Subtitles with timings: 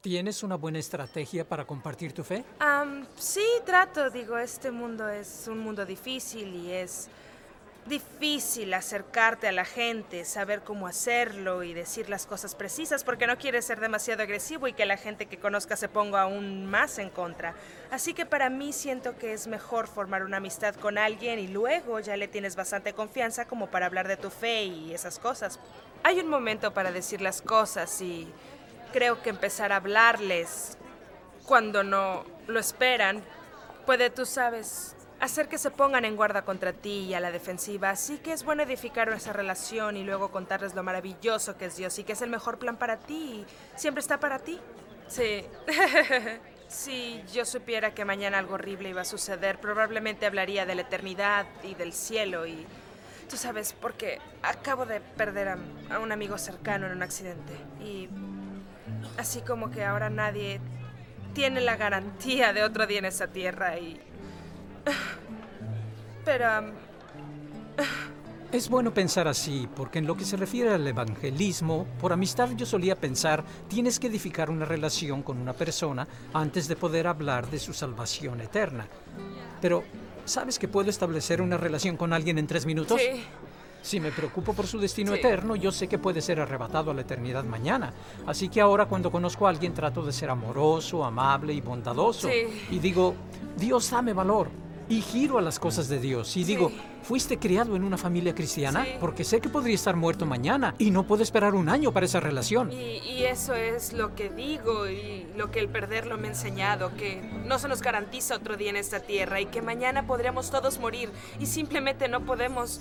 [0.00, 2.44] ¿Tienes una buena estrategia para compartir tu fe?
[2.60, 4.10] Am, sí, trato.
[4.10, 7.08] Digo, este mundo es un mundo difícil y es
[7.86, 13.38] difícil acercarte a la gente, saber cómo hacerlo y decir las cosas precisas porque no
[13.38, 17.10] quieres ser demasiado agresivo y que la gente que conozca se ponga aún más en
[17.10, 17.56] contra.
[17.90, 21.98] Así que para mí siento que es mejor formar una amistad con alguien y luego
[21.98, 25.58] ya le tienes bastante confianza como para hablar de tu fe y esas cosas.
[26.04, 28.28] Hay un momento para decir las cosas y
[28.92, 30.76] creo que empezar a hablarles
[31.44, 33.22] cuando no lo esperan
[33.86, 37.90] puede, tú sabes, hacer que se pongan en guarda contra ti y a la defensiva.
[37.90, 41.98] Así que es bueno edificar esa relación y luego contarles lo maravilloso que es Dios
[41.98, 43.46] y que es el mejor plan para ti y
[43.78, 44.60] siempre está para ti.
[45.08, 45.44] Sí.
[46.68, 51.46] si yo supiera que mañana algo horrible iba a suceder, probablemente hablaría de la eternidad
[51.62, 52.66] y del cielo y...
[53.28, 55.58] Tú sabes, porque acabo de perder a,
[55.90, 58.08] a un amigo cercano en un accidente y
[59.16, 60.60] así como que ahora nadie
[61.34, 64.00] tiene la garantía de otro día en esa tierra y
[66.24, 66.46] pero...
[66.58, 66.72] um,
[68.50, 72.64] Es bueno pensar así, porque en lo que se refiere al evangelismo, por amistad yo
[72.64, 77.58] solía pensar, tienes que edificar una relación con una persona antes de poder hablar de
[77.58, 78.88] su salvación eterna.
[79.60, 79.84] Pero,
[80.24, 82.98] ¿sabes que puedo establecer una relación con alguien en tres minutos?
[82.98, 83.22] sí.
[83.82, 85.18] Si me preocupo por su destino Sí.
[85.20, 87.92] eterno, yo sé que puede ser arrebatado a la eternidad mañana.
[88.26, 92.28] Así que ahora cuando conozco a alguien trato de ser amoroso, amable y bondadoso.
[92.28, 92.66] Sí.
[92.70, 93.14] Y digo,
[93.56, 94.48] Dios dame valor.
[94.90, 96.34] Y giro a las cosas de Dios.
[96.38, 98.86] Y digo, ¿fuiste criado en una familia cristiana?
[99.00, 102.20] Porque sé que podría estar muerto mañana y no puedo esperar un año para esa
[102.20, 102.72] relación.
[102.72, 106.96] Y, y eso es lo que digo y lo que el perderlo me ha enseñado,
[106.96, 110.80] que no se nos garantiza otro día en esta tierra y que mañana podríamos todos
[110.80, 112.80] morir y simplemente no podemos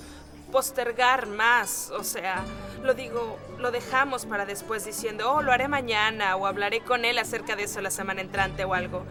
[0.52, 1.92] postergar más.
[1.92, 2.44] O sea,
[2.84, 7.20] lo digo, lo dejamos para después diciendo, oh, lo haré mañana o hablaré con él
[7.20, 9.06] acerca de eso la semana entrante o algo.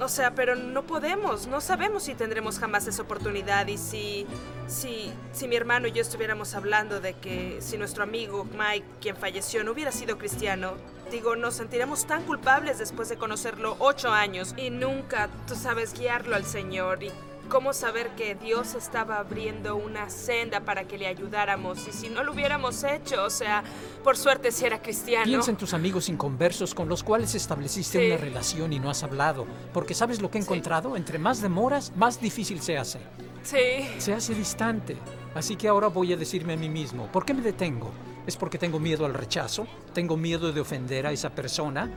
[0.00, 4.26] O sea, pero no podemos, no sabemos si tendremos jamás esa oportunidad y si,
[4.66, 9.16] si, si mi hermano y yo estuviéramos hablando de que si nuestro amigo Mike, quien
[9.16, 10.72] falleció, no hubiera sido cristiano,
[11.12, 16.34] digo, nos sentiremos tan culpables después de conocerlo ocho años y nunca, tú sabes, guiarlo
[16.34, 17.12] al Señor y
[17.52, 22.24] cómo saber que Dios estaba abriendo una senda para que le ayudáramos y si no
[22.24, 23.62] lo hubiéramos hecho, o sea,
[24.02, 25.26] por suerte si era cristiano.
[25.26, 28.06] Piensa en tus amigos inconversos con los cuales estableciste Sí.
[28.06, 29.44] una relación y no has hablado.
[29.74, 30.46] Porque ¿sabes lo que he Sí.
[30.46, 30.96] encontrado?
[30.96, 33.00] Entre más demoras, más difícil se hace.
[33.42, 33.58] Sí.
[33.98, 34.96] se hace distante.
[35.34, 37.90] Así que ahora voy a decirme a mí mismo, ¿por qué me detengo?
[38.26, 39.66] ¿Es porque tengo miedo al rechazo?
[39.92, 41.90] ¿Tengo miedo de ofender a esa persona?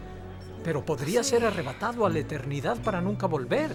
[0.65, 1.29] Pero podría Sí.
[1.29, 3.71] ser arrebatado a la eternidad para nunca volver.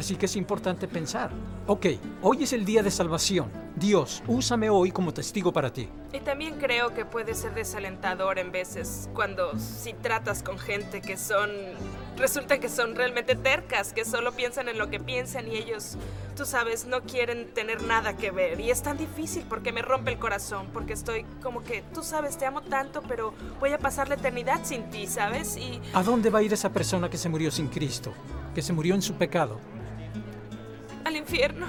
[0.00, 1.30] Así que es importante pensar,
[1.66, 1.86] ok,
[2.22, 3.50] hoy es el día de salvación.
[3.76, 5.90] Dios, úsame hoy como testigo para ti.
[6.14, 11.18] Y también creo que puede ser desalentador en veces cuando si tratas con gente que
[11.18, 11.50] son
[12.16, 15.98] resulta que son realmente tercas, que solo piensan en lo que piensan y ellos,
[16.34, 18.58] tú sabes, no quieren tener nada que ver.
[18.58, 22.38] Y es tan difícil porque me rompe el corazón, porque estoy como que, tú sabes,
[22.38, 25.58] te amo tanto, pero voy a pasar la eternidad sin ti, ¿sabes?
[25.58, 28.14] Y ¿A dónde va a ir esa persona que se murió sin Cristo?
[28.54, 29.60] Que se murió en su pecado.
[31.20, 31.66] Infierno.